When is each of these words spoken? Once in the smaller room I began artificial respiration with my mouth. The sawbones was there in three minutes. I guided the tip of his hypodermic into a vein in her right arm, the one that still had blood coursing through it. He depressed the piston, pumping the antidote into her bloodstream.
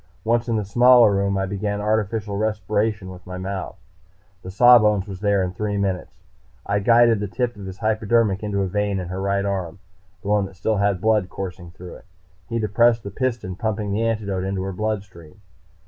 Once 0.23 0.47
in 0.49 0.55
the 0.55 0.65
smaller 0.65 1.11
room 1.13 1.37
I 1.37 1.45
began 1.45 1.79
artificial 1.79 2.35
respiration 2.35 3.11
with 3.11 3.23
my 3.27 3.37
mouth. 3.37 3.77
The 4.41 4.49
sawbones 4.49 5.05
was 5.07 5.19
there 5.19 5.43
in 5.43 5.51
three 5.53 5.77
minutes. 5.77 6.23
I 6.65 6.79
guided 6.79 7.19
the 7.19 7.27
tip 7.27 7.55
of 7.55 7.67
his 7.67 7.77
hypodermic 7.77 8.41
into 8.41 8.63
a 8.63 8.67
vein 8.67 8.99
in 8.99 9.09
her 9.09 9.21
right 9.21 9.45
arm, 9.45 9.77
the 10.23 10.27
one 10.29 10.47
that 10.47 10.55
still 10.55 10.77
had 10.77 11.01
blood 11.01 11.29
coursing 11.29 11.69
through 11.69 11.97
it. 11.97 12.05
He 12.49 12.57
depressed 12.57 13.03
the 13.03 13.11
piston, 13.11 13.55
pumping 13.55 13.91
the 13.91 14.01
antidote 14.01 14.43
into 14.43 14.63
her 14.63 14.73
bloodstream. 14.73 15.39